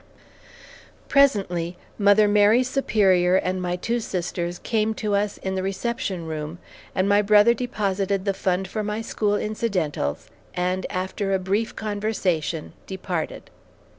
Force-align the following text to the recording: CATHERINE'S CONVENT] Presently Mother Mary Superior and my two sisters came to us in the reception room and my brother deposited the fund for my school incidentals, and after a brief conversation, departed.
CATHERINE'S 0.01 0.71
CONVENT] 0.73 1.09
Presently 1.09 1.77
Mother 1.99 2.27
Mary 2.27 2.63
Superior 2.63 3.35
and 3.35 3.61
my 3.61 3.75
two 3.75 3.99
sisters 3.99 4.57
came 4.57 4.95
to 4.95 5.13
us 5.13 5.37
in 5.37 5.53
the 5.53 5.61
reception 5.61 6.25
room 6.25 6.57
and 6.95 7.07
my 7.07 7.21
brother 7.21 7.53
deposited 7.53 8.25
the 8.25 8.33
fund 8.33 8.67
for 8.67 8.81
my 8.83 9.01
school 9.03 9.35
incidentals, 9.35 10.27
and 10.55 10.87
after 10.89 11.35
a 11.35 11.37
brief 11.37 11.75
conversation, 11.75 12.73
departed. 12.87 13.51